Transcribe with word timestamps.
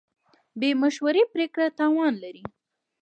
بې 0.59 0.69
مشورې 0.81 1.23
پرېکړه 1.33 1.67
تاوان 1.77 2.13
لري. 2.23 2.43